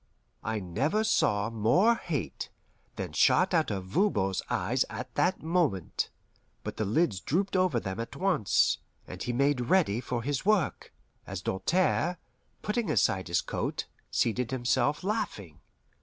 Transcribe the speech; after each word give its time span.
I 0.43 0.59
never 0.59 1.03
saw 1.03 1.51
more 1.51 1.93
hate 1.93 2.49
than 2.95 3.13
shot 3.13 3.53
out 3.53 3.69
of 3.69 3.85
Voban's 3.85 4.41
eyes 4.49 4.83
at 4.89 5.13
that 5.13 5.43
moment; 5.43 6.09
but 6.63 6.77
the 6.77 6.85
lids 6.85 7.19
drooped 7.19 7.55
over 7.55 7.79
them 7.79 7.99
at 7.99 8.15
once, 8.15 8.79
and 9.07 9.21
he 9.21 9.31
made 9.31 9.61
ready 9.69 10.01
for 10.01 10.23
his 10.23 10.43
work, 10.43 10.91
as 11.27 11.43
Doltaire, 11.43 12.17
putting 12.63 12.89
aside 12.89 13.27
his 13.27 13.41
coat, 13.41 13.85
seated 14.09 14.49
himself, 14.49 15.03
laughing. 15.03 15.59